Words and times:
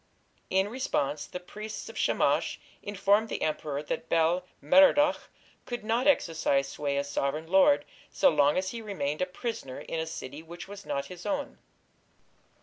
In 0.49 0.67
response, 0.67 1.27
the 1.27 1.39
priests 1.39 1.87
of 1.87 1.95
Shamash 1.95 2.59
informed 2.81 3.29
the 3.29 3.43
emperor 3.43 3.83
that 3.83 4.09
Bel 4.09 4.47
Merodach 4.59 5.29
could 5.67 5.83
not 5.83 6.07
exercise 6.07 6.67
sway 6.69 6.97
as 6.97 7.07
sovereign 7.07 7.45
lord 7.45 7.85
so 8.09 8.29
long 8.31 8.57
as 8.57 8.69
he 8.71 8.81
remained 8.81 9.21
a 9.21 9.27
prisoner 9.27 9.77
in 9.81 9.99
a 9.99 10.07
city 10.07 10.41
which 10.41 10.67
was 10.67 10.87
not 10.87 11.05
his 11.05 11.23
own. 11.27 11.59